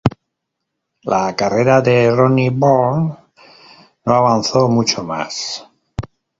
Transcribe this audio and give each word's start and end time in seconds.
La 1.13 1.19
carrera 1.41 1.75
de 1.89 1.93
Ronnie 2.21 2.49
Burns 2.49 3.13
no 4.05 4.13
avanzó 4.15 4.67
mucho 4.67 5.03
más. 5.03 5.67